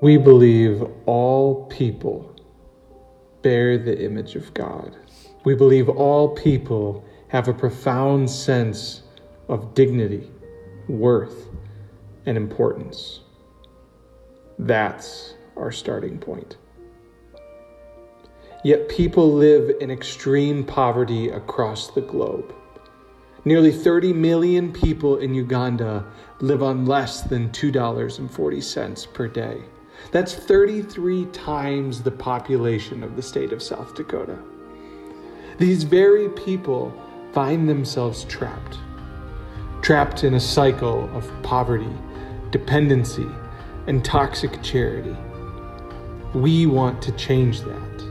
[0.00, 2.32] We believe all people
[3.42, 4.96] bear the image of God.
[5.44, 9.02] We believe all people have a profound sense
[9.48, 10.30] of dignity,
[10.86, 11.48] worth,
[12.26, 13.22] and importance.
[14.56, 16.58] That's our starting point.
[18.62, 22.54] Yet people live in extreme poverty across the globe.
[23.44, 26.06] Nearly 30 million people in Uganda
[26.38, 29.60] live on less than $2.40 per day.
[30.10, 34.38] That's 33 times the population of the state of South Dakota.
[35.58, 36.94] These very people
[37.32, 38.78] find themselves trapped,
[39.82, 41.92] trapped in a cycle of poverty,
[42.50, 43.28] dependency,
[43.86, 45.16] and toxic charity.
[46.34, 48.08] We want to change that.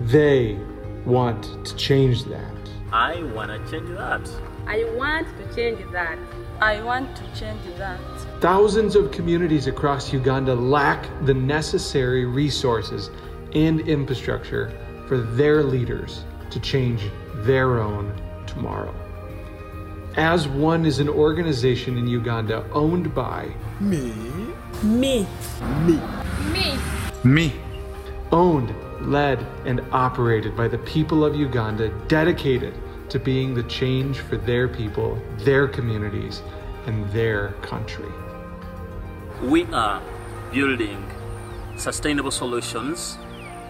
[0.00, 0.58] They
[1.04, 2.52] want to change that.
[2.92, 4.55] I want to change that.
[4.66, 6.18] I want to change that.
[6.60, 8.00] I want to change that.
[8.40, 13.10] Thousands of communities across Uganda lack the necessary resources
[13.54, 14.72] and infrastructure
[15.06, 17.02] for their leaders to change
[17.44, 18.12] their own
[18.46, 18.94] tomorrow.
[20.16, 24.12] As One is an organization in Uganda owned by Me.
[24.82, 25.26] Me.
[25.84, 26.00] Me.
[26.50, 26.78] Me.
[27.22, 27.52] Me.
[28.32, 32.74] owned, led, and operated by the people of Uganda, dedicated
[33.08, 36.42] to being the change for their people, their communities,
[36.86, 38.12] and their country.
[39.42, 40.02] We are
[40.52, 41.04] building
[41.76, 43.18] sustainable solutions,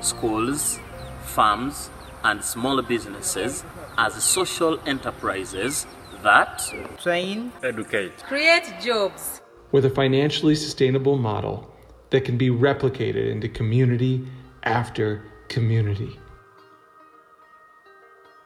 [0.01, 0.79] schools,
[1.25, 1.91] farms,
[2.25, 3.65] and small businesses
[3.99, 5.87] as social enterprises
[6.23, 6.63] that
[7.03, 8.17] train, Educate.
[8.25, 9.41] Create jobs.
[9.73, 11.73] With a financially sustainable model
[12.11, 14.27] that can be replicated into community
[14.63, 16.19] after community.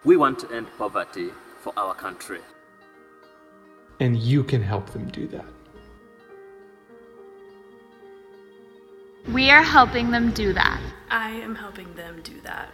[0.05, 2.41] We want to end poverty for our country.
[3.99, 5.45] And you can help them do that.
[9.29, 10.81] We are helping them do that.
[11.11, 12.71] I am helping them do that.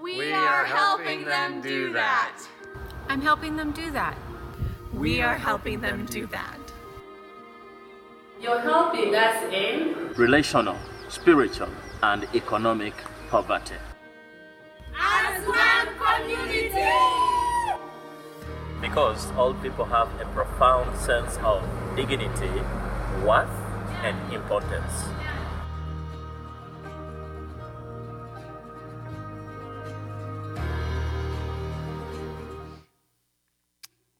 [0.00, 2.32] We, are helping them do that.
[3.08, 4.16] I'm helping them do that.
[4.94, 6.58] We are helping them do that.
[8.40, 10.76] You're helping us in Relational,
[11.08, 11.68] spiritual,
[12.02, 12.94] and economic
[13.28, 13.76] poverty.
[18.82, 21.62] Because all people have a profound sense of
[21.94, 22.50] dignity,
[23.24, 23.48] worth,
[24.02, 25.04] and importance.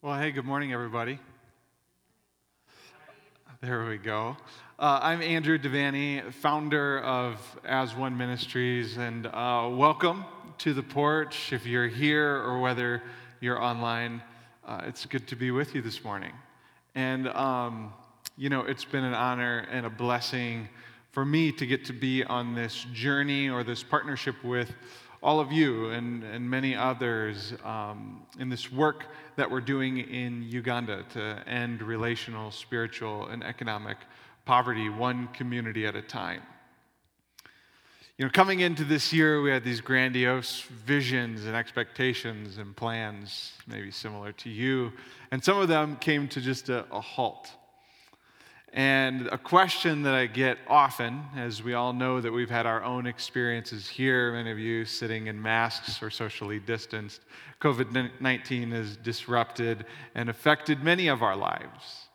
[0.00, 1.18] Well, hey, good morning, everybody.
[3.60, 4.36] There we go.
[4.78, 10.24] Uh, I'm Andrew Devaney, founder of As One Ministries, and uh, welcome
[10.58, 11.52] to the porch.
[11.52, 13.02] If you're here or whether
[13.40, 14.22] you're online,
[14.66, 16.32] uh, it's good to be with you this morning.
[16.94, 17.92] And, um,
[18.36, 20.68] you know, it's been an honor and a blessing
[21.10, 24.72] for me to get to be on this journey or this partnership with
[25.22, 29.06] all of you and, and many others um, in this work
[29.36, 33.96] that we're doing in Uganda to end relational, spiritual, and economic
[34.44, 36.42] poverty one community at a time.
[38.18, 43.52] You know, coming into this year, we had these grandiose visions and expectations and plans,
[43.66, 44.92] maybe similar to you,
[45.30, 47.50] and some of them came to just a, a halt.
[48.74, 52.82] And a question that I get often, as we all know that we've had our
[52.82, 57.22] own experiences here, many of you sitting in masks or socially distanced,
[57.62, 62.08] COVID 19 has disrupted and affected many of our lives.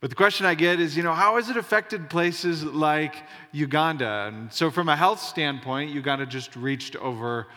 [0.00, 3.16] But the question I get is, you know, how has it affected places like
[3.52, 4.32] Uganda?
[4.32, 7.48] And so, from a health standpoint, Uganda just reached over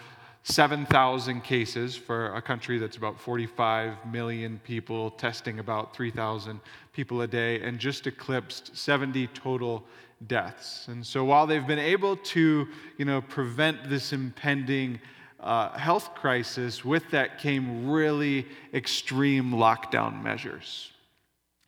[0.43, 6.59] 7,000 cases for a country that's about 45 million people, testing about 3,000
[6.91, 9.85] people a day, and just eclipsed 70 total
[10.27, 10.89] deaths.
[10.89, 12.67] And so, while they've been able to,
[12.97, 14.99] you know, prevent this impending
[15.39, 20.92] uh, health crisis, with that came really extreme lockdown measures.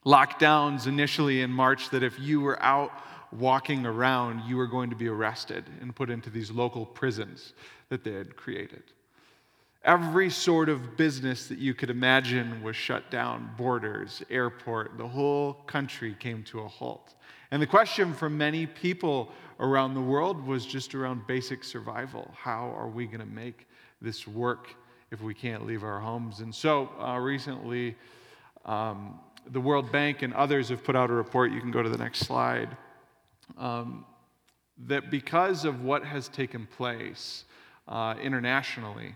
[0.05, 2.91] Lockdowns initially in March that if you were out
[3.31, 7.53] walking around, you were going to be arrested and put into these local prisons
[7.89, 8.83] that they had created.
[9.83, 15.53] Every sort of business that you could imagine was shut down borders, airport, the whole
[15.53, 17.13] country came to a halt.
[17.51, 22.31] And the question for many people around the world was just around basic survival.
[22.35, 23.67] How are we going to make
[24.01, 24.75] this work
[25.11, 26.39] if we can't leave our homes?
[26.39, 27.95] And so uh, recently,
[28.65, 29.19] um,
[29.51, 31.51] the World Bank and others have put out a report.
[31.51, 32.75] You can go to the next slide.
[33.57, 34.05] Um,
[34.87, 37.45] that because of what has taken place
[37.87, 39.15] uh, internationally,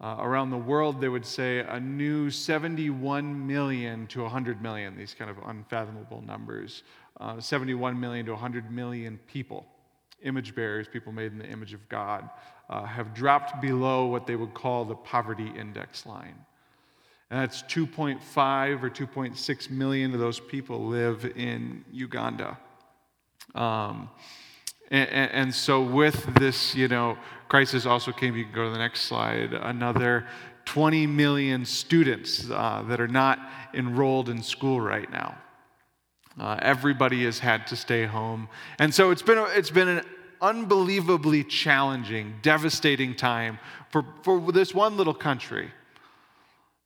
[0.00, 5.14] Uh, around the world, they would say a new 71 million to 100 million, these
[5.14, 6.84] kind of unfathomable numbers.
[7.20, 9.66] Uh, 71 million to 100 million people,
[10.22, 12.30] image bearers, people made in the image of God,
[12.70, 16.46] uh, have dropped below what they would call the poverty index line.
[17.30, 22.58] That's 2.5 or 2.6 million of those people live in Uganda.
[23.54, 24.10] Um,
[24.90, 27.16] and, and, so, with this, you know,
[27.48, 30.26] crisis also came, you can go to the next slide, another
[30.64, 33.38] 20 million students uh, that are not
[33.74, 35.38] enrolled in school right now.
[36.38, 38.48] Uh, everybody has had to stay home.
[38.80, 40.04] And so, it's been, a, it's been an
[40.42, 43.60] unbelievably challenging, devastating time
[43.90, 45.70] for, for this one little country.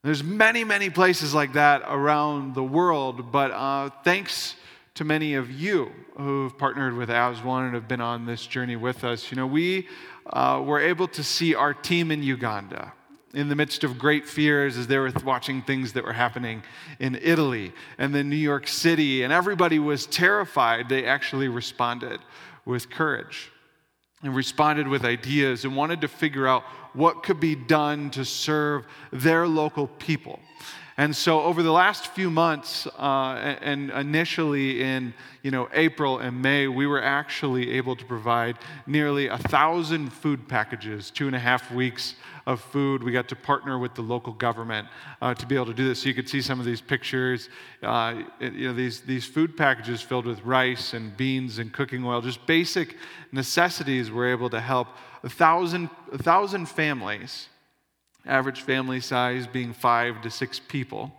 [0.04, 4.54] There's many, many places like that around the world, but uh, thanks
[4.96, 8.76] to many of you who've partnered with As One and have been on this journey
[8.76, 9.30] with us.
[9.30, 9.88] You know, we
[10.26, 12.92] uh, were able to see our team in Uganda
[13.32, 16.62] in the midst of great fears as they were watching things that were happening
[16.98, 20.90] in Italy and then New York City, and everybody was terrified.
[20.90, 22.20] They actually responded
[22.66, 23.50] with courage
[24.22, 26.62] and responded with ideas and wanted to figure out
[26.94, 30.40] what could be done to serve their local people.
[30.96, 35.12] And so, over the last few months, uh, and initially in
[35.42, 40.46] you know April and May, we were actually able to provide nearly a thousand food
[40.46, 42.14] packages, two and a half weeks
[42.46, 43.02] of food.
[43.02, 44.88] We got to partner with the local government
[45.22, 46.02] uh, to be able to do this.
[46.02, 47.48] So you could see some of these pictures.
[47.82, 52.20] Uh, you know these these food packages filled with rice and beans and cooking oil,
[52.20, 52.96] just basic
[53.32, 54.10] necessities.
[54.10, 54.88] We're able to help
[55.22, 57.48] a thousand a thousand families
[58.26, 61.12] average family size being five to six people,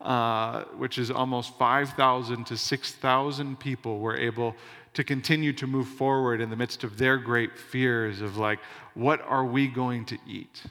[0.00, 4.54] uh, which is almost 5,000 to 6,000 people were able
[4.94, 8.58] to continue to move forward in the midst of their great fears of, like,
[8.94, 10.62] what are we going to eat?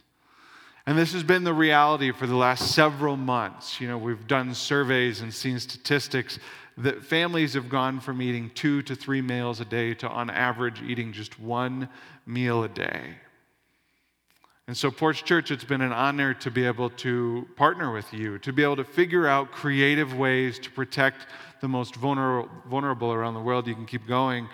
[0.86, 3.80] And this has been the reality for the last several months.
[3.80, 6.40] You know, we've done surveys and seen statistics
[6.78, 10.82] that families have gone from eating two to three meals a day to, on average,
[10.82, 11.88] eating just one
[12.26, 13.16] meal a day.
[14.70, 18.40] And so, Porch Church, it's been an honor to be able to partner with you,
[18.40, 21.28] to be able to figure out creative ways to protect
[21.60, 23.68] the most vulnerable, around the world.
[23.68, 24.48] You can keep going.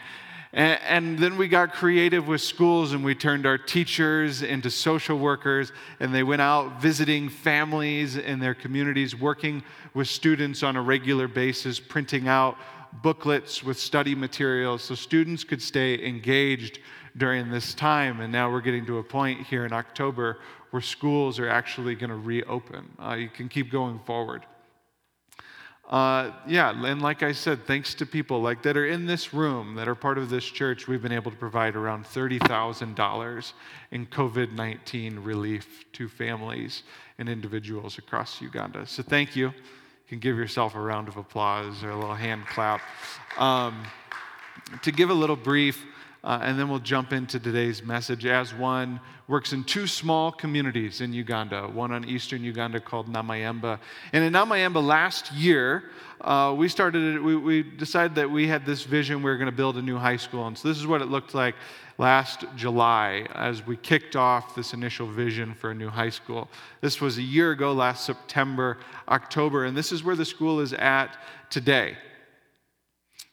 [0.51, 5.19] And, and, then we got creative with schools and we turned our teachers into social
[5.19, 9.61] workers and they went out visiting families in their communities, working
[9.93, 12.57] with students on a regular basis, printing out
[13.03, 16.79] booklets with study materials so students could stay engaged
[17.19, 18.21] during this time.
[18.21, 20.39] And now we're getting to a point here in October
[20.71, 22.89] where schools are actually going to reopen.
[22.99, 24.45] Uh, you can keep going forward.
[25.89, 29.73] Uh, yeah, and like I said, thanks to people like that are in this room
[29.73, 33.53] that are part of this church, we've been able to provide around $30,000
[33.89, 36.83] in COVID 19 relief to families
[37.17, 38.85] and individuals across Uganda.
[38.85, 39.47] So thank you.
[39.47, 39.53] You
[40.07, 42.81] can give yourself a round of applause or a little hand clap.
[43.39, 43.83] Um,
[44.83, 45.83] to give a little brief,
[46.23, 48.25] uh, and then we'll jump into today's message.
[48.25, 53.79] As one works in two small communities in Uganda, one on eastern Uganda called Namayemba.
[54.11, 55.83] And in Namayemba last year,
[56.21, 59.55] uh, we started, we, we decided that we had this vision, we were going to
[59.55, 60.47] build a new high school.
[60.47, 61.55] And so this is what it looked like
[61.97, 66.49] last July as we kicked off this initial vision for a new high school.
[66.81, 70.73] This was a year ago, last September, October, and this is where the school is
[70.73, 71.17] at
[71.49, 71.97] today.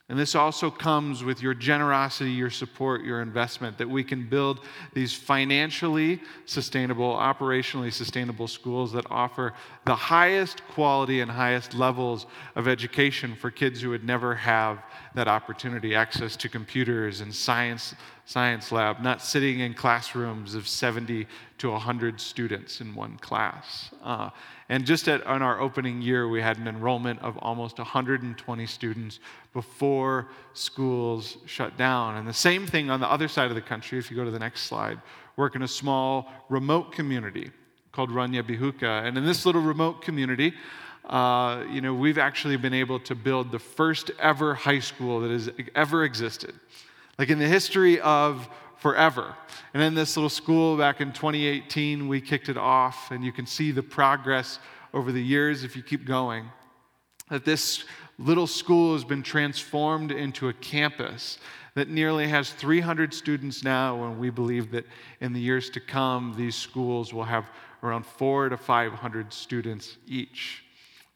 [0.09, 4.61] And this also comes with your generosity, your support, your investment, that we can build
[4.95, 9.53] these financially sustainable, operationally sustainable schools that offer
[9.85, 14.79] the highest quality and highest levels of education for kids who would never have
[15.17, 17.95] that opportunity access to computers and science,
[18.27, 23.91] science lab, not sitting in classrooms of 70 to 100 students in one class.
[24.05, 24.29] Uh,
[24.69, 29.19] and just at, on our opening year, we had an enrollment of almost 120 students
[29.55, 32.17] before schools shut down.
[32.19, 34.31] And the same thing on the other side of the country, if you go to
[34.31, 35.01] the next slide,
[35.37, 37.51] work in a small remote community
[37.91, 39.07] called Ranya Bihuka.
[39.07, 40.53] And in this little remote community,
[41.07, 45.31] uh, you know, we've actually been able to build the first ever high school that
[45.31, 46.55] has ever existed.
[47.19, 49.35] Like in the history of forever.
[49.75, 53.47] And in this little school back in 2018, we kicked it off, and you can
[53.47, 54.59] see the progress
[54.93, 56.45] over the years if you keep going.
[57.31, 57.85] That this
[58.19, 61.39] little school has been transformed into a campus
[61.75, 64.87] that nearly has 300 students now, and we believe that
[65.21, 67.47] in the years to come, these schools will have
[67.83, 70.66] around four to 500 students each.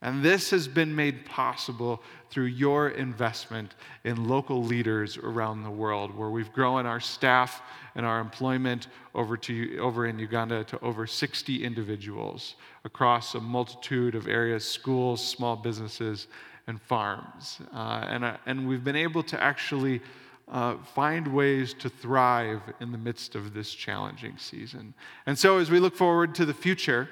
[0.03, 6.17] And this has been made possible through your investment in local leaders around the world,
[6.17, 7.61] where we've grown our staff
[7.95, 12.55] and our employment over, to, over in Uganda to over 60 individuals
[12.85, 16.29] across a multitude of areas schools, small businesses,
[16.67, 17.59] and farms.
[17.75, 20.01] Uh, and, uh, and we've been able to actually
[20.49, 24.95] uh, find ways to thrive in the midst of this challenging season.
[25.27, 27.09] And so, as we look forward to the future,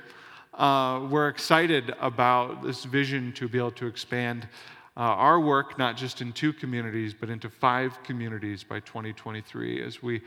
[0.59, 4.49] uh, we're excited about this vision to be able to expand
[4.97, 10.03] uh, our work, not just in two communities, but into five communities by 2023 as
[10.03, 10.21] we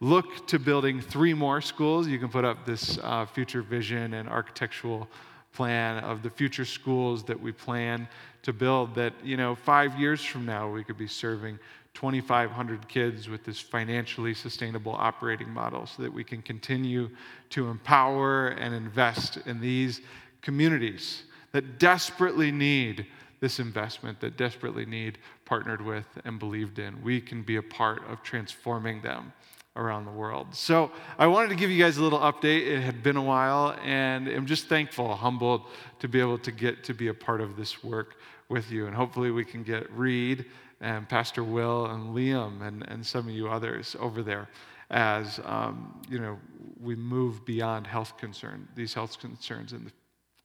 [0.00, 2.06] look to building three more schools.
[2.06, 5.08] You can put up this uh, future vision and architectural
[5.54, 8.06] plan of the future schools that we plan
[8.42, 11.58] to build that, you know, five years from now, we could be serving
[11.98, 17.10] 2,500 kids with this financially sustainable operating model so that we can continue
[17.50, 20.00] to empower and invest in these
[20.40, 23.04] communities that desperately need
[23.40, 27.02] this investment, that desperately need partnered with and believed in.
[27.02, 29.32] We can be a part of transforming them
[29.74, 30.54] around the world.
[30.54, 32.64] So I wanted to give you guys a little update.
[32.64, 35.62] It had been a while, and I'm just thankful, humbled
[35.98, 38.86] to be able to get to be a part of this work with you.
[38.86, 40.44] And hopefully we can get Reed
[40.80, 44.48] and Pastor Will and Liam and, and some of you others over there
[44.90, 46.38] as um, you know
[46.80, 49.92] we move beyond health concern, these health concerns in the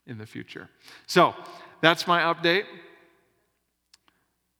[0.08, 0.70] in the future.
[1.08, 1.34] So
[1.82, 2.66] that's my update.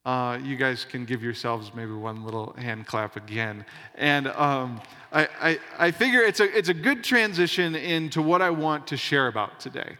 [0.04, 3.64] Uh, you guys can give yourselves maybe one little hand clap again.
[3.94, 8.50] And um, I, I, I figure it's a, it's a good transition into what I
[8.50, 9.96] want to share about today.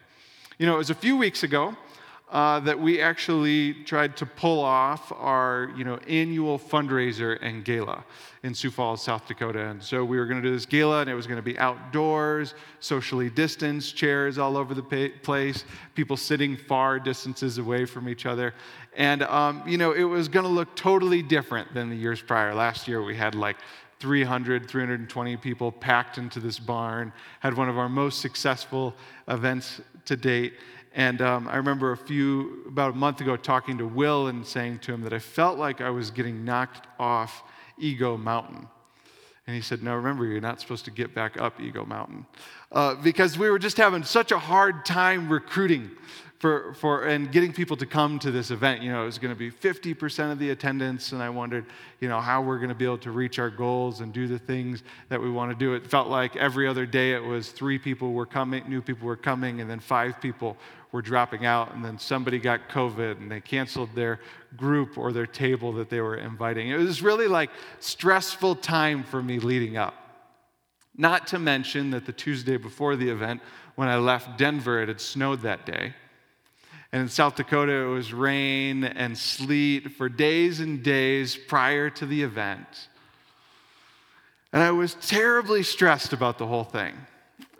[0.59, 1.75] You know, it was a few weeks ago
[2.31, 8.04] uh, that we actually tried to pull off our you know, annual fundraiser and gala
[8.43, 9.66] in Sioux Falls, South Dakota.
[9.66, 11.59] And so we were going to do this gala, and it was going to be
[11.59, 15.64] outdoors, socially distanced, chairs all over the place,
[15.95, 18.54] people sitting far distances away from each other.
[18.97, 22.54] And, um, you know, it was going to look totally different than the years prior.
[22.54, 23.57] Last year we had like
[24.00, 28.95] 300, 320 people packed into this barn, had one of our most successful
[29.28, 30.54] events to date.
[30.95, 34.79] And um, I remember a few, about a month ago, talking to Will and saying
[34.81, 37.43] to him that I felt like I was getting knocked off
[37.79, 38.69] Ego Mountain.
[39.47, 42.27] And he said, No, remember, you're not supposed to get back up Ego Mountain.
[42.71, 45.91] Uh, because we were just having such a hard time recruiting
[46.45, 48.83] for, for and getting people to come to this event.
[48.83, 51.65] You know, it was going to be 50% of the attendance, and I wondered,
[52.01, 54.39] you know, how we're going to be able to reach our goals and do the
[54.39, 55.73] things that we want to do.
[55.73, 59.17] It felt like every other day it was three people were coming, new people were
[59.17, 60.59] coming, and then five people
[60.93, 64.21] were dropping out, and then somebody got COVID and they canceled their
[64.55, 66.69] group or their table that they were inviting.
[66.69, 67.49] It was really like
[67.81, 69.95] stressful time for me leading up.
[70.95, 73.41] Not to mention that the Tuesday before the event,
[73.77, 75.95] when I left Denver, it had snowed that day.
[76.95, 82.07] And in South Dakota, it was rain and sleet for days and days prior to
[82.07, 82.69] the event.
[84.53, 86.95] And I was terribly stressed about the whole thing.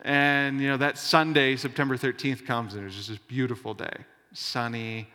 [0.05, 3.97] And, you know, that Sunday, September 13th, comes, and it was just this beautiful day,
[4.35, 5.09] sunny.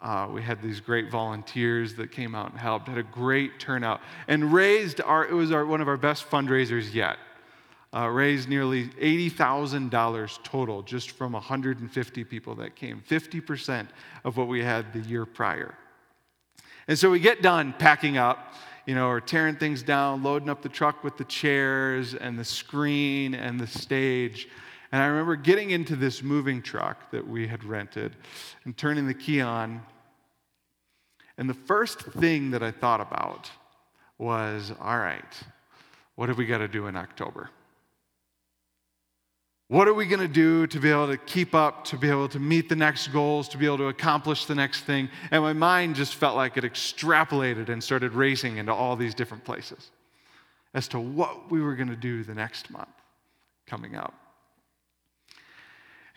[0.00, 4.00] Uh, we had these great volunteers that came out and helped, had a great turnout,
[4.28, 7.18] and raised our, it was our, one of our best fundraisers yet
[7.94, 13.88] uh, raised nearly $80,000 total just from 150 people that came, 50%
[14.24, 15.74] of what we had the year prior.
[16.86, 18.54] And so we get done packing up,
[18.86, 22.44] you know, or tearing things down, loading up the truck with the chairs and the
[22.44, 24.48] screen and the stage.
[24.92, 28.16] And I remember getting into this moving truck that we had rented
[28.64, 29.82] and turning the key on.
[31.36, 33.50] And the first thing that I thought about
[34.16, 35.24] was all right,
[36.16, 37.50] what have we got to do in October?
[39.68, 42.28] What are we going to do to be able to keep up, to be able
[42.30, 45.10] to meet the next goals, to be able to accomplish the next thing?
[45.30, 49.44] And my mind just felt like it extrapolated and started racing into all these different
[49.44, 49.90] places
[50.72, 52.88] as to what we were going to do the next month
[53.66, 54.14] coming up.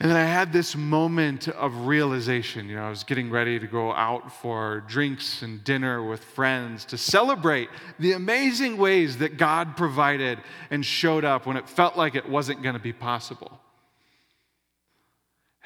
[0.02, 2.68] And then I had this moment of realization.
[2.68, 6.86] You know, I was getting ready to go out for drinks and dinner with friends
[6.86, 10.40] to celebrate the amazing ways that God provided
[10.72, 13.60] and showed up when it felt like it wasn't going to be possible.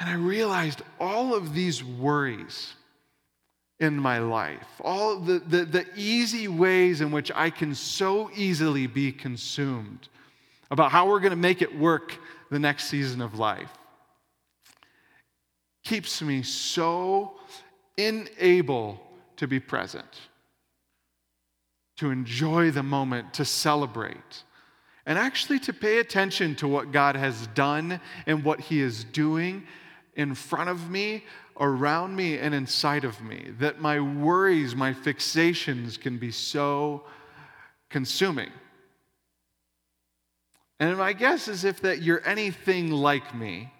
[0.01, 2.73] And I realized all of these worries
[3.79, 8.85] in my life, all the, the, the easy ways in which I can so easily
[8.85, 10.09] be consumed
[10.71, 12.17] about how we're going to make it work
[12.51, 13.71] the next season of life
[15.85, 17.31] keeps me so
[17.97, 18.99] unable
[19.37, 20.19] to be present,
[21.97, 24.43] to enjoy the moment, to celebrate,
[25.05, 29.65] and actually to pay attention to what God has done and what He is doing
[30.15, 31.23] in front of me
[31.59, 37.03] around me and inside of me, that my worries, my fixations can be so
[37.89, 38.51] consuming.
[40.79, 43.71] And my guess is if that you're anything like me,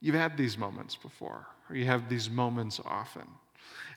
[0.00, 3.26] you've had these moments before, you have these moments often.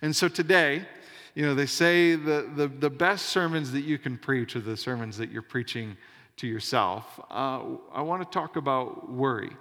[0.02, 0.86] And so today,
[1.34, 4.78] you know, they say the, the, the best sermons that you can preach are the
[4.78, 5.98] sermons that you're preaching
[6.38, 7.20] to yourself.
[7.30, 7.62] Uh,
[7.94, 9.52] I want to talk about worry.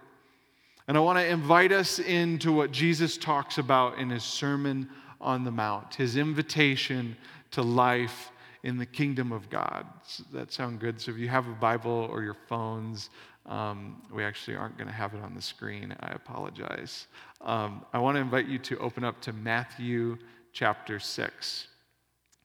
[0.86, 4.88] And I want to invite us into what Jesus talks about in his Sermon
[5.20, 7.16] on the Mount, his invitation
[7.52, 8.30] to life
[8.64, 9.86] in the kingdom of God.
[10.06, 11.00] Does that sound good?
[11.00, 13.10] So if you have a Bible or your phones,
[13.46, 15.94] um, we actually aren't going to have it on the screen.
[16.00, 17.06] I apologize.
[17.40, 20.16] Um, I want to invite you to open up to Matthew
[20.52, 21.68] chapter 6.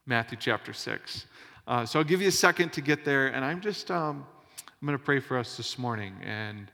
[0.06, 1.26] Matthew chapter 6.
[1.68, 4.26] Uh, so I'll give you a second to get there, and I'm just um,
[4.82, 6.72] I'm going to pray for us this morning, and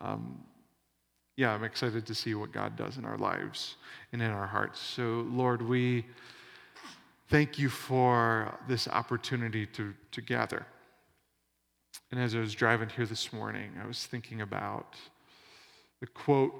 [0.00, 0.38] um,
[1.36, 3.76] yeah, I'm excited to see what God does in our lives
[4.12, 4.78] and in our hearts.
[4.80, 6.04] So Lord, we
[7.28, 10.66] thank you for this opportunity to to gather.
[12.14, 14.94] And as I was driving here this morning, I was thinking about
[15.98, 16.54] the quote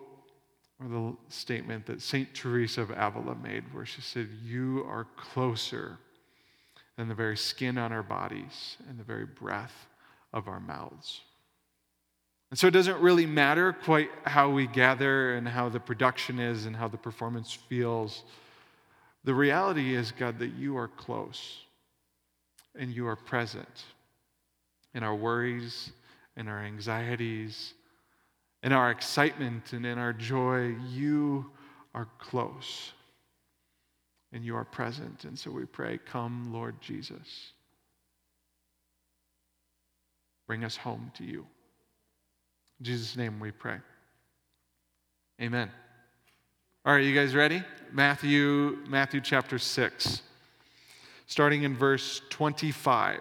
[0.80, 2.34] or the statement that St.
[2.34, 5.98] Teresa of Avila made, where she said, You are closer
[6.96, 9.86] than the very skin on our bodies and the very breath
[10.32, 11.20] of our mouths.
[12.50, 16.66] And so it doesn't really matter quite how we gather and how the production is
[16.66, 18.24] and how the performance feels.
[19.22, 21.60] The reality is, God, that you are close
[22.76, 23.84] and you are present
[24.94, 25.92] in our worries,
[26.36, 27.74] in our anxieties,
[28.62, 30.74] in our excitement, and in our joy.
[30.90, 31.50] You
[31.94, 32.92] are close
[34.32, 35.24] and you are present.
[35.24, 37.52] And so we pray, Come, Lord Jesus.
[40.46, 41.46] Bring us home to you.
[42.80, 43.78] In Jesus' name we pray.
[45.40, 45.70] Amen.
[46.84, 47.62] All right, you guys ready?
[47.92, 50.20] Matthew, Matthew chapter 6,
[51.26, 53.20] starting in verse 25.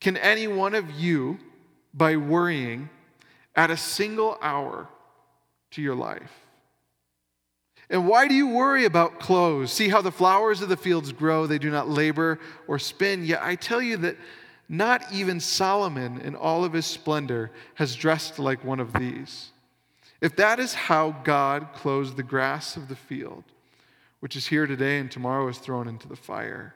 [0.00, 1.38] Can any one of you,
[1.94, 2.90] by worrying,
[3.54, 4.88] add a single hour
[5.72, 6.32] to your life?
[7.88, 9.72] And why do you worry about clothes?
[9.72, 13.24] See how the flowers of the fields grow, they do not labor or spin.
[13.24, 14.16] Yet I tell you that
[14.68, 19.50] not even Solomon in all of his splendor has dressed like one of these.
[20.20, 23.44] If that is how God clothes the grass of the field,
[24.20, 26.74] which is here today and tomorrow is thrown into the fire,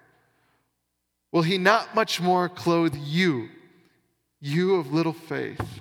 [1.33, 3.49] will he not much more clothe you,
[4.41, 5.81] you of little faith?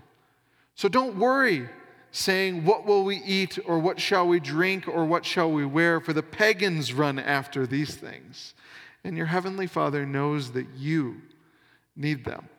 [0.76, 1.70] So don't worry
[2.12, 6.00] saying, What will we eat, or what shall we drink, or what shall we wear?
[6.00, 8.54] For the pagans run after these things.
[9.04, 11.22] And your heavenly Father knows that you
[11.96, 12.50] need them.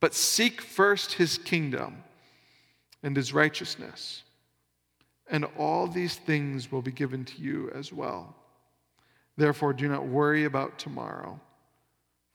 [0.00, 2.04] But seek first his kingdom
[3.02, 4.22] and his righteousness,
[5.30, 8.34] and all these things will be given to you as well.
[9.36, 11.40] Therefore, do not worry about tomorrow,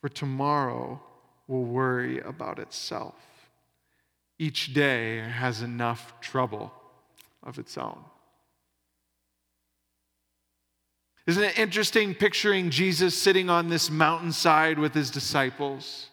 [0.02, 1.02] for tomorrow
[1.48, 3.16] will worry about itself.
[4.38, 6.72] Each day has enough trouble
[7.44, 8.00] of its own.
[11.28, 16.08] Isn't it interesting picturing Jesus sitting on this mountainside with his disciples,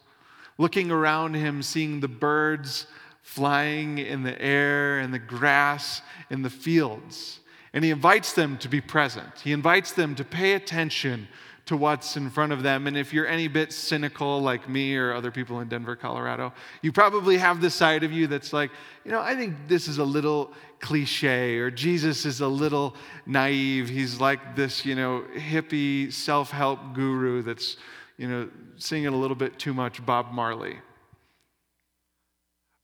[0.57, 2.85] looking around him, seeing the birds
[3.23, 7.39] flying in the air and the grass in the fields?
[7.73, 9.39] And he invites them to be present.
[9.43, 11.27] He invites them to pay attention
[11.67, 12.87] to what's in front of them.
[12.87, 16.91] And if you're any bit cynical like me or other people in Denver, Colorado, you
[16.91, 18.71] probably have the side of you that's like,
[19.05, 23.89] you know, I think this is a little cliche or Jesus is a little naive.
[23.89, 27.77] He's like this, you know, hippie self help guru that's,
[28.17, 30.79] you know, singing a little bit too much Bob Marley.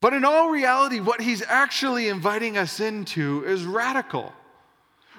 [0.02, 4.34] But in all reality, what he's actually inviting us into is radical.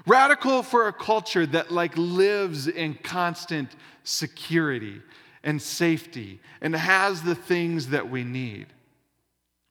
[0.06, 3.70] Radical for a culture that like lives in constant
[4.02, 5.00] security
[5.42, 8.66] and safety and has the things that we need.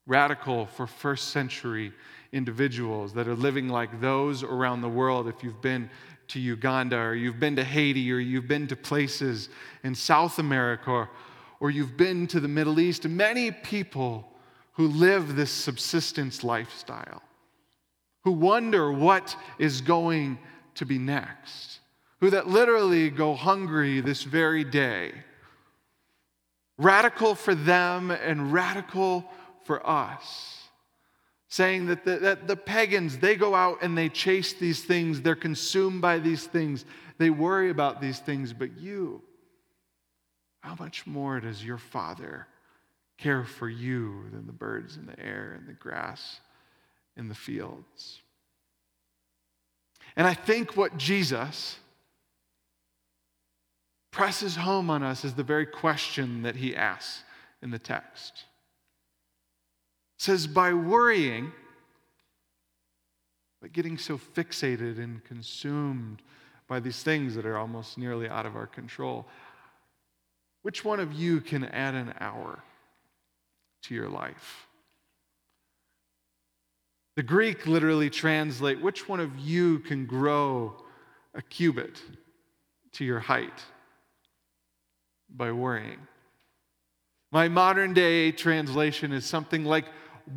[0.08, 1.94] Radical for first century
[2.32, 5.28] individuals that are living like those around the world.
[5.28, 5.90] If you've been
[6.30, 9.50] to Uganda or you've been to Haiti or you've been to places
[9.84, 11.10] in South America or,
[11.60, 14.28] or you've been to the Middle East, many people
[14.72, 17.22] who live this subsistence lifestyle
[18.24, 20.38] who wonder what is going
[20.76, 21.80] to be next,
[22.20, 25.12] who that literally go hungry this very day.
[26.78, 29.26] Radical for them and radical
[29.66, 30.60] for us.
[31.50, 35.36] Saying that the, that the pagans, they go out and they chase these things, they're
[35.36, 36.86] consumed by these things,
[37.20, 39.22] they worry about these things, but you,
[40.62, 42.48] how much more does your Father
[43.20, 46.40] care for you than the birds in the air and the grass
[47.18, 48.22] in the fields?
[50.16, 51.78] And I think what Jesus
[54.12, 57.24] presses home on us is the very question that he asks
[57.62, 58.46] in the text.
[60.18, 61.52] It says, by worrying,
[63.62, 66.22] by getting so fixated and consumed
[66.68, 69.26] by these things that are almost nearly out of our control,
[70.62, 72.60] which one of you can add an hour
[73.84, 74.68] to your life?
[77.16, 80.76] The Greek literally translate, which one of you can grow
[81.36, 82.02] a cubit
[82.94, 83.64] to your height
[85.30, 86.00] by worrying?
[87.32, 89.86] My modern day translation is something like,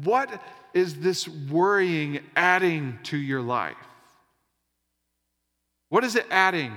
[0.02, 0.42] what
[0.74, 3.76] is this worrying adding to your life?
[5.88, 6.74] What is it adding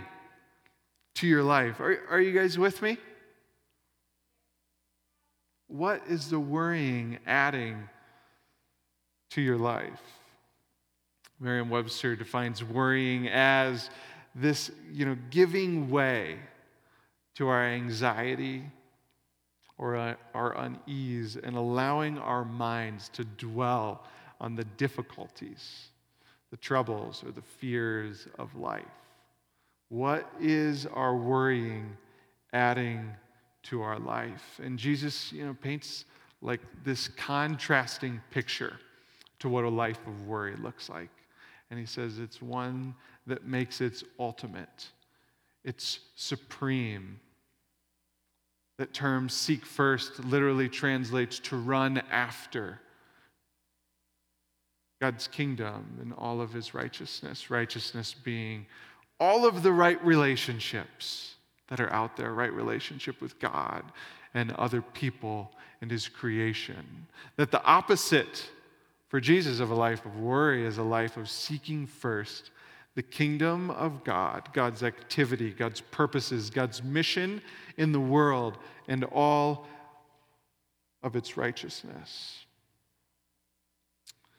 [1.15, 1.79] to your life?
[1.79, 2.97] Are, are you guys with me?
[5.67, 7.89] What is the worrying adding
[9.31, 10.01] to your life?
[11.39, 13.89] Merriam Webster defines worrying as
[14.35, 16.37] this, you know, giving way
[17.35, 18.63] to our anxiety
[19.77, 24.03] or uh, our unease and allowing our minds to dwell
[24.41, 25.87] on the difficulties,
[26.51, 28.83] the troubles, or the fears of life.
[29.87, 31.95] What is our worrying
[32.51, 33.09] adding
[33.63, 34.59] to our life?
[34.61, 36.03] And Jesus, you know, paints
[36.41, 38.77] like this contrasting picture
[39.39, 41.09] to what a life of worry looks like.
[41.69, 42.95] And he says it's one
[43.27, 44.87] that makes its ultimate,
[45.63, 47.19] it's supreme.
[48.77, 52.79] That term seek first literally translates to run after
[55.01, 58.65] God's kingdom and all of his righteousness, righteousness being
[59.19, 61.35] all of the right relationships
[61.67, 63.83] that are out there right relationship with God
[64.33, 67.07] and other people and his creation.
[67.35, 68.49] That the opposite
[69.09, 72.51] for Jesus of a life of worry is a life of seeking first
[72.95, 77.41] the kingdom of God, God's activity, God's purposes, God's mission
[77.77, 79.67] in the world, and all
[81.01, 82.45] of its righteousness.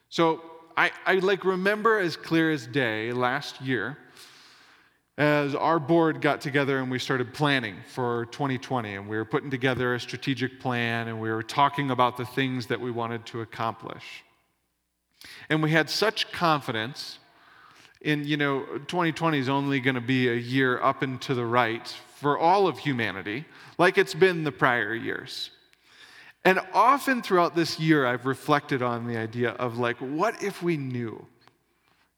[0.09, 0.43] So
[0.77, 3.97] I, I like remember as clear as day last year
[5.17, 9.51] as our board got together and we started planning for 2020 and we were putting
[9.51, 13.41] together a strategic plan and we were talking about the things that we wanted to
[13.41, 14.25] accomplish.
[15.49, 17.19] And we had such confidence
[18.01, 21.45] in, you know, 2020 is only going to be a year up and to the
[21.45, 23.45] right for all of humanity,
[23.79, 25.51] like it's been the prior years.
[26.45, 30.77] And often throughout this year, I've reflected on the idea of like, what if we
[30.77, 31.27] knew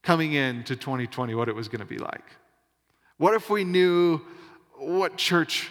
[0.03, 2.25] coming into 2020 what it was going to be like?
[3.17, 4.21] What if we knew
[4.79, 5.71] what church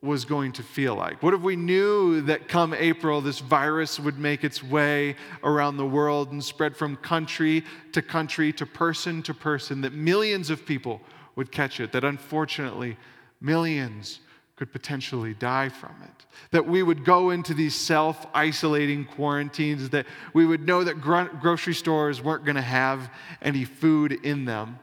[0.00, 1.22] was going to feel like?
[1.22, 5.86] What if we knew that come April, this virus would make its way around the
[5.86, 11.00] world and spread from country to country to person to person, that millions of people
[11.34, 12.96] would catch it, that unfortunately,
[13.40, 14.20] millions
[14.54, 16.26] could potentially die from it.
[16.50, 21.28] That we would go into these self isolating quarantines, that we would know that gro-
[21.40, 23.10] grocery stores weren't going to have
[23.42, 24.78] any food in them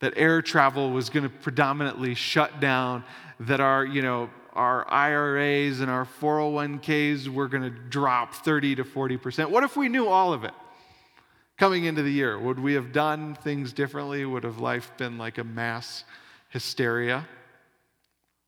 [0.00, 3.02] that air travel was going to predominantly shut down,
[3.40, 8.84] that our, you know, our IRAs and our 401ks were going to drop 30 to
[8.84, 9.50] 40%.
[9.50, 10.54] What if we knew all of it
[11.58, 12.38] coming into the year?
[12.38, 14.24] Would we have done things differently?
[14.24, 16.04] Would have life been like a mass
[16.48, 17.26] hysteria,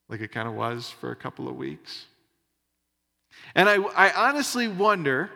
[0.08, 2.06] like it kind of was for a couple of weeks?
[3.54, 5.30] And I, I honestly wonder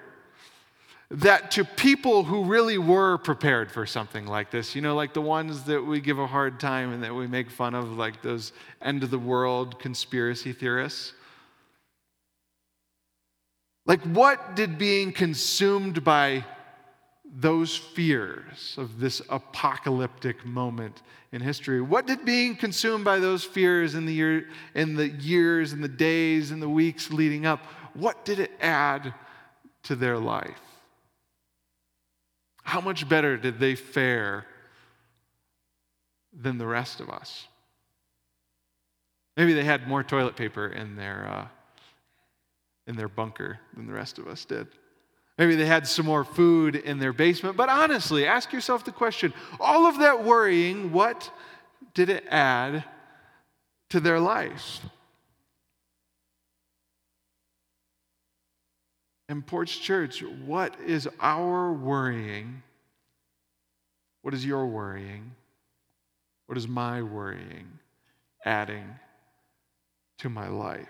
[1.12, 5.20] that to people who really were prepared for something like this, you know, like the
[5.20, 8.53] ones that we give a hard time and that we make fun of, like those
[8.81, 11.12] end of the world conspiracy theorists.
[13.85, 16.46] Like, what did being consumed by
[17.35, 23.94] those fears of this apocalyptic moment in history, what did being consumed by those fears
[23.94, 27.61] in the, year, in the years and the days and the weeks leading up,
[27.92, 29.12] what did it add
[29.83, 30.71] to their life?
[32.62, 34.46] How much better did they fare
[36.33, 37.46] than the rest of us?
[39.37, 41.46] Maybe they had more toilet paper in their, uh,
[42.87, 44.68] in their bunker than the rest of us did.
[45.38, 47.57] Maybe they had some more food in their basement.
[47.57, 51.31] But honestly, ask yourself the question all of that worrying, what
[51.94, 52.85] did it add
[53.90, 54.81] to their life?
[59.33, 62.62] And Porch Church, what is our worrying?
[64.21, 65.31] What is your worrying?
[66.45, 67.79] What is my worrying
[68.45, 68.85] adding
[70.18, 70.87] to my life?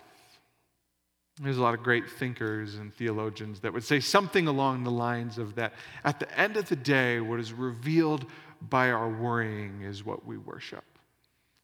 [1.40, 5.38] There's a lot of great thinkers and theologians that would say something along the lines
[5.38, 5.74] of that.
[6.02, 8.26] At the end of the day, what is revealed
[8.60, 10.82] by our worrying is what we worship.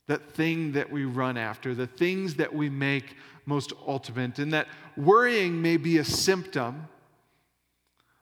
[0.09, 3.17] That thing that we run after, the things that we make
[3.47, 6.89] most ultimate, and that worrying may be a symptom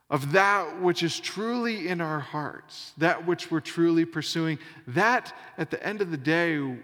[0.09, 5.71] of that which is truly in our hearts, that which we're truly pursuing, that at
[5.71, 6.77] the end of the day,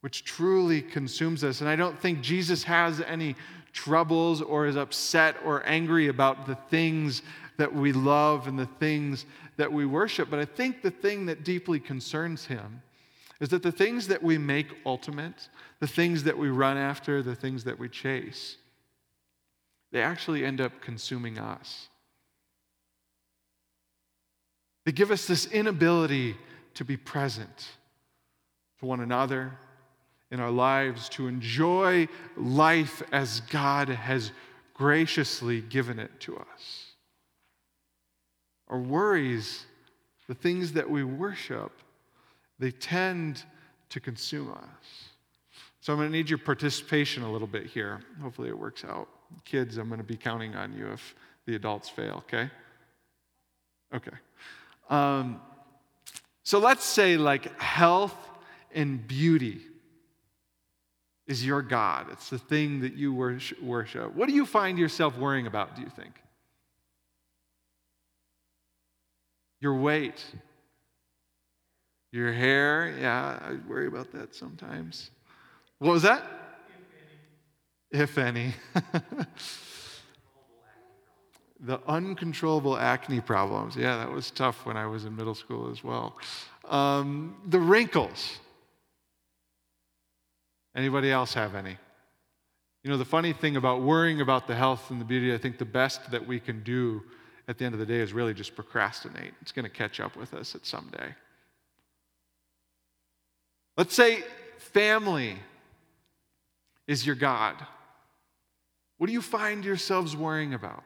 [0.00, 1.60] which truly consumes us.
[1.60, 3.36] And I don't think Jesus has any
[3.72, 7.22] troubles or is upset or angry about the things
[7.56, 10.30] that we love and the things that we worship.
[10.30, 12.82] But I think the thing that deeply concerns him
[13.40, 15.48] is that the things that we make ultimate,
[15.80, 18.56] the things that we run after, the things that we chase,
[19.92, 21.88] they actually end up consuming us.
[24.84, 26.36] They give us this inability
[26.74, 27.68] to be present
[28.78, 29.52] to one another,
[30.30, 34.30] in our lives to enjoy life as God has
[34.74, 36.86] graciously given it to us.
[38.68, 39.66] Our worries,
[40.28, 41.72] the things that we worship,
[42.60, 43.42] they tend
[43.88, 45.08] to consume us.
[45.80, 48.02] So I'm going to need your participation a little bit here.
[48.22, 49.08] Hopefully it works out.
[49.44, 51.14] Kids, I'm going to be counting on you if
[51.46, 52.50] the adults fail, okay?
[53.94, 54.16] Okay.
[54.90, 55.40] Um,
[56.42, 58.16] so let's say like health
[58.72, 59.62] and beauty
[61.26, 62.08] is your God.
[62.12, 64.14] It's the thing that you worship.
[64.14, 66.12] What do you find yourself worrying about, do you think?
[69.60, 70.24] Your weight.
[72.12, 72.94] Your hair.
[72.98, 75.10] Yeah, I worry about that sometimes.
[75.78, 76.24] What was that?
[77.90, 78.54] If any.
[81.62, 83.76] The uncontrollable acne problems.
[83.76, 86.16] Yeah, that was tough when I was in middle school as well.
[86.66, 88.38] Um, the wrinkles.
[90.74, 91.76] Anybody else have any?
[92.82, 95.58] You know, the funny thing about worrying about the health and the beauty, I think
[95.58, 97.02] the best that we can do
[97.46, 99.34] at the end of the day is really just procrastinate.
[99.42, 101.14] It's going to catch up with us at some day.
[103.80, 104.22] Let's say
[104.58, 105.38] family
[106.86, 107.56] is your God.
[108.98, 110.84] What do you find yourselves worrying about?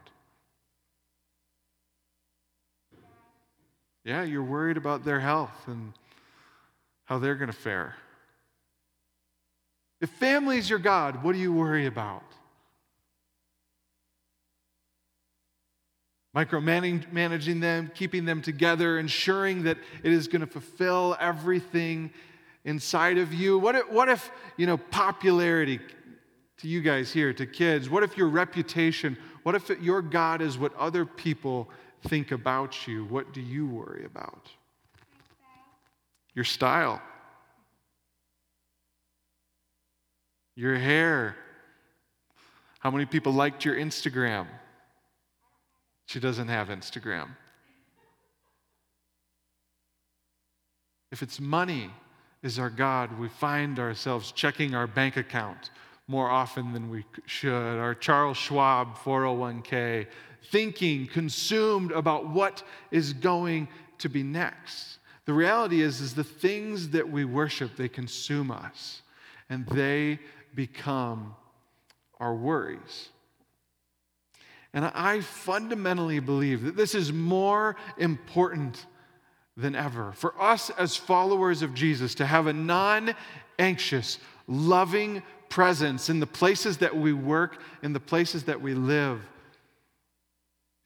[4.04, 5.92] Yeah, you're worried about their health and
[7.06, 7.96] how they're going to fare.
[10.00, 12.22] If family is your God, what do you worry about?
[16.36, 22.12] Micromanaging them, keeping them together, ensuring that it is going to fulfill everything
[22.64, 23.58] inside of you.
[23.58, 25.80] What if, what if, you know, popularity
[26.58, 30.56] to you guys here, to kids, what if your reputation, what if your God is
[30.56, 31.68] what other people
[32.08, 33.04] think about you?
[33.04, 34.48] What do you worry about?
[36.34, 37.02] Your style.
[40.56, 41.36] Your hair.
[42.78, 44.46] How many people liked your Instagram?
[46.06, 47.28] She doesn't have Instagram.
[51.10, 51.90] If it's money
[52.44, 55.70] is our God, we find ourselves checking our bank account
[56.06, 57.78] more often than we should.
[57.78, 60.06] Our Charles Schwab 401k,
[60.50, 63.66] thinking, consumed about what is going
[63.98, 64.98] to be next.
[65.24, 69.00] The reality is, is the things that we worship, they consume us
[69.48, 70.18] and they
[70.54, 71.34] become
[72.20, 73.08] our worries.
[74.74, 78.84] And I fundamentally believe that this is more important
[79.56, 83.14] than ever for us as followers of Jesus to have a non
[83.58, 89.20] anxious, loving presence in the places that we work, in the places that we live.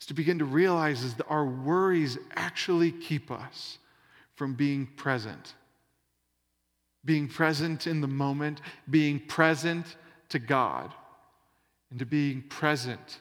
[0.00, 3.78] Is to begin to realize is that our worries actually keep us
[4.36, 5.54] from being present
[7.08, 9.96] being present in the moment, being present
[10.28, 10.92] to God,
[11.90, 13.20] and to being present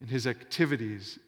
[0.00, 1.18] in His activities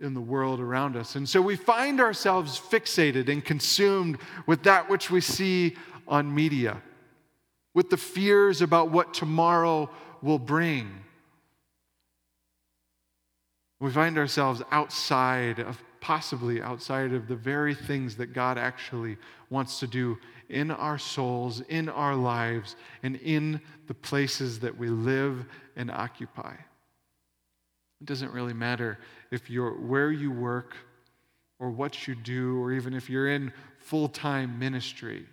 [0.00, 1.16] in the world around us.
[1.16, 6.82] And so we find ourselves fixated and consumed with that which we see on media,
[7.74, 9.90] with the fears about what tomorrow
[10.22, 10.90] will bring.
[13.80, 19.16] We find ourselves outside of, possibly outside of the very things that God actually
[19.50, 24.88] wants to do in our souls, in our lives, and in the places that we
[24.88, 26.54] live and occupy.
[28.00, 28.98] It doesn't really matter
[29.30, 30.76] if you're where you work
[31.58, 35.24] or what you do, or even if you're in full time ministry.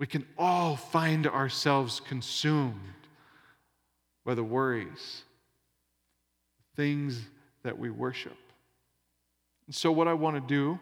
[0.00, 2.80] We can all find ourselves consumed
[4.24, 5.22] by the worries,
[6.74, 7.20] things
[7.62, 8.36] that we worship.
[9.66, 10.78] And so, what I want to do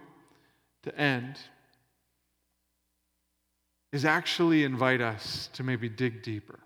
[0.84, 1.36] to end
[3.92, 6.58] is actually invite us to maybe dig deeper,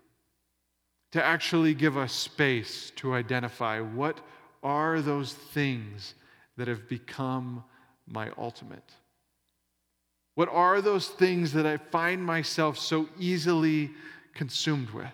[1.13, 4.19] to actually give us space to identify what
[4.63, 6.15] are those things
[6.57, 7.63] that have become
[8.07, 8.91] my ultimate.
[10.33, 13.91] What are those things that I find myself so easily
[14.33, 15.05] consumed with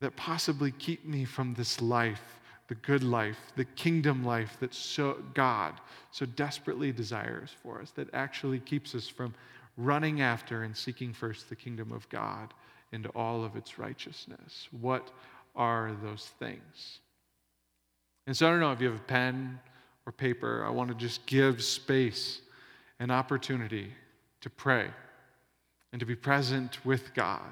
[0.00, 5.22] that possibly keep me from this life, the good life, the kingdom life that so
[5.32, 5.74] God
[6.10, 9.32] so desperately desires for us, that actually keeps us from
[9.76, 12.52] running after and seeking first the kingdom of God
[12.92, 14.68] and all of its righteousness?
[14.80, 15.10] What
[15.54, 17.00] are those things?
[18.26, 19.60] And so I don't know if you have a pen
[20.06, 22.40] or paper, I want to just give space
[22.98, 23.92] and opportunity
[24.40, 24.88] to pray
[25.92, 27.42] and to be present with God.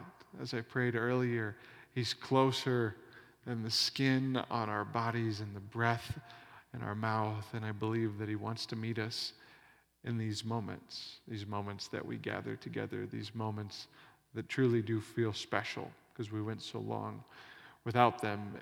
[0.40, 1.56] As I prayed earlier,
[1.94, 2.96] He's closer
[3.46, 6.18] than the skin on our bodies and the breath
[6.74, 7.46] in our mouth.
[7.52, 9.32] And I believe that He wants to meet us
[10.04, 13.86] in these moments, these moments that we gather together, these moments
[14.34, 17.22] that truly do feel special because we went so long
[17.84, 18.54] without them.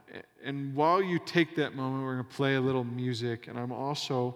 [0.44, 3.72] And while you take that moment, we're going to play a little music, and I'm
[3.72, 4.35] also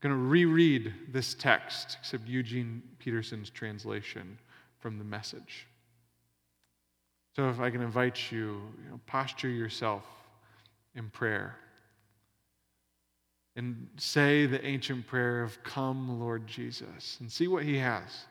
[0.00, 4.38] going to reread this text, except Eugene Peterson's translation
[4.78, 5.66] from the message.
[7.34, 10.04] So, if I can invite you, you know, posture yourself
[10.94, 11.56] in prayer
[13.56, 18.26] and say the ancient prayer of Come, Lord Jesus, and see what He has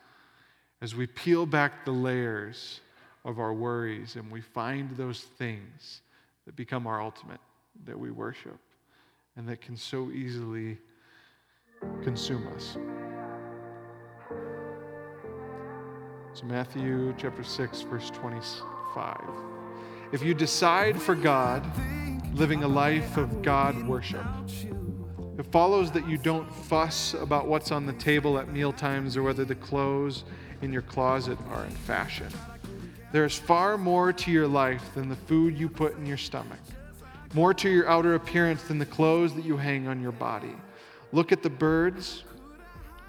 [0.82, 2.82] as we peel back the layers
[3.24, 6.02] of our worries and we find those things
[6.46, 7.40] that become our ultimate,
[7.86, 8.60] that we worship,
[9.36, 10.78] and that can so easily
[12.04, 12.78] consume us.
[16.34, 19.18] So, Matthew chapter 6, verse 25.
[20.12, 21.66] If you decide for God,
[22.34, 24.26] living a life of God worship,
[25.38, 29.46] it follows that you don't fuss about what's on the table at mealtimes or whether
[29.46, 30.26] the clothes
[30.62, 32.28] in your closet are in fashion.
[33.12, 36.60] There's far more to your life than the food you put in your stomach,
[37.34, 40.56] more to your outer appearance than the clothes that you hang on your body.
[41.12, 42.24] Look at the birds,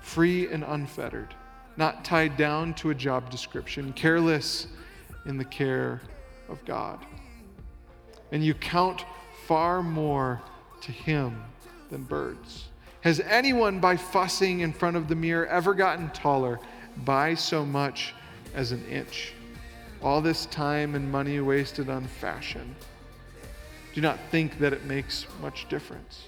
[0.00, 1.35] free and unfettered,
[1.76, 4.68] not tied down to a job description, careless
[5.24, 6.00] in the care
[6.48, 7.04] of God.
[8.32, 9.04] And you count
[9.46, 10.40] far more
[10.82, 11.42] to Him
[11.90, 12.66] than birds.
[13.00, 16.59] Has anyone, by fussing in front of the mirror, ever gotten taller
[17.04, 18.14] by so much
[18.54, 19.32] as an inch?
[20.02, 22.74] All this time and money wasted on fashion.
[23.94, 26.26] Do not think that it makes much difference.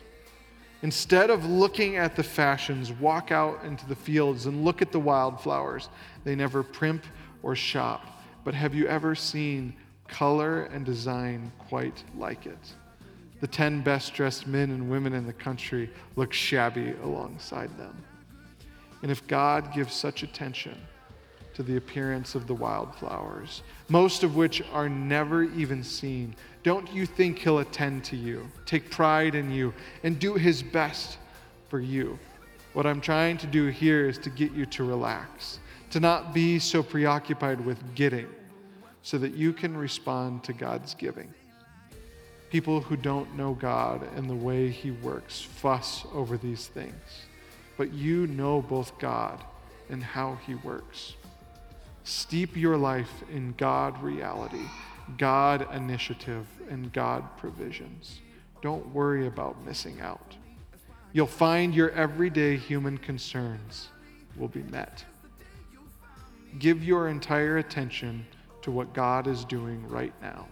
[0.82, 5.00] Instead of looking at the fashions, walk out into the fields and look at the
[5.00, 5.88] wildflowers.
[6.24, 7.02] They never primp
[7.42, 8.22] or shop.
[8.44, 9.74] But have you ever seen
[10.06, 12.58] color and design quite like it?
[13.40, 18.04] The 10 best dressed men and women in the country look shabby alongside them.
[19.02, 20.76] And if God gives such attention
[21.54, 27.06] to the appearance of the wildflowers, most of which are never even seen, don't you
[27.06, 31.18] think He'll attend to you, take pride in you, and do His best
[31.68, 32.18] for you?
[32.74, 35.58] What I'm trying to do here is to get you to relax,
[35.90, 38.28] to not be so preoccupied with getting,
[39.02, 41.32] so that you can respond to God's giving.
[42.50, 47.26] People who don't know God and the way He works fuss over these things,
[47.78, 49.42] but you know both God
[49.88, 51.14] and how He works.
[52.04, 54.66] Steep your life in God reality,
[55.16, 58.20] God initiative, and God provisions.
[58.60, 60.34] Don't worry about missing out.
[61.12, 63.88] You'll find your everyday human concerns
[64.36, 65.04] will be met.
[66.58, 68.26] Give your entire attention
[68.62, 70.46] to what God is doing right now.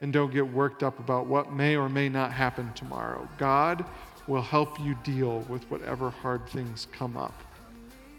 [0.00, 3.28] And don't get worked up about what may or may not happen tomorrow.
[3.38, 3.84] God
[4.26, 7.34] will help you deal with whatever hard things come up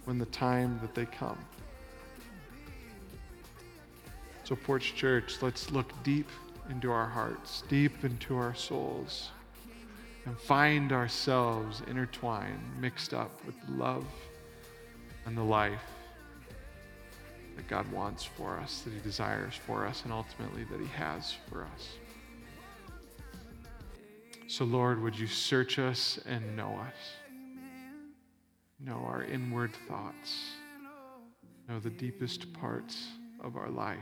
[0.06, 1.38] when the time that they come.
[4.44, 6.30] So, Porch Church, let's look deep
[6.70, 9.30] into our hearts, deep into our souls,
[10.26, 14.06] and find ourselves intertwined, mixed up with love
[15.26, 15.82] and the life
[17.56, 21.36] that God wants for us, that He desires for us, and ultimately that He has
[21.50, 21.90] for us.
[24.48, 26.96] So, Lord, would you search us and know us?
[28.80, 30.38] Know our inward thoughts,
[31.68, 33.08] know the deepest parts
[33.44, 33.98] of our life.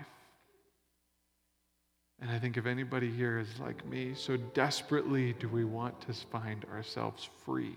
[2.20, 6.14] And I think if anybody here is like me, so desperately do we want to
[6.14, 7.76] find ourselves free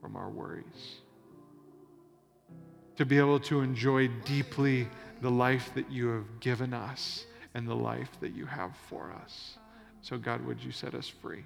[0.00, 1.00] from our worries.
[2.96, 4.88] To be able to enjoy deeply
[5.20, 9.58] the life that you have given us and the life that you have for us.
[10.06, 11.44] So, God, would you set us free?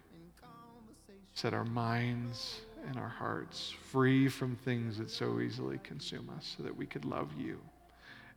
[1.32, 6.64] Set our minds and our hearts free from things that so easily consume us so
[6.64, 7.58] that we could love you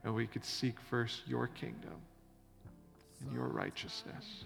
[0.06, 1.98] and we could seek first your kingdom
[3.20, 4.46] and your righteousness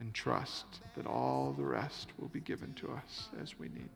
[0.00, 0.66] and trust
[0.96, 3.90] that all the rest will be given to us as we need.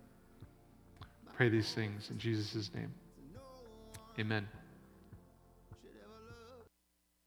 [1.37, 2.95] Pray these things in Jesus' name.
[4.21, 4.47] Amen.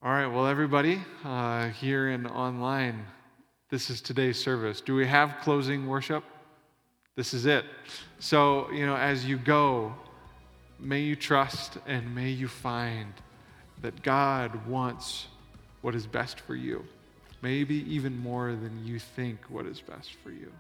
[0.02, 3.04] All right, well, everybody uh, here and online,
[3.70, 4.80] this is today's service.
[4.80, 6.24] Do we have closing worship?
[7.16, 7.66] This is it.
[8.20, 9.94] So, you know, as you go,
[10.80, 13.12] may you trust and may you find
[13.82, 15.28] that God wants
[15.82, 16.86] what is best for you.
[17.42, 20.52] Maybe even more than you think what is best for you.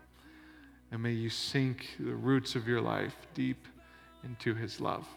[0.92, 3.68] And may you sink the roots of your life deep
[4.24, 5.08] into his love.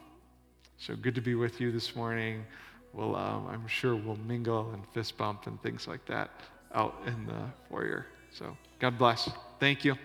[0.78, 2.44] So good to be with you this morning.
[2.92, 6.30] We'll, um, I'm sure we'll mingle and fist bump and things like that
[6.74, 8.06] out in the foyer.
[8.32, 9.28] So God bless.
[9.58, 9.96] Thank you.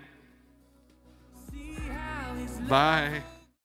[2.67, 3.23] Bye.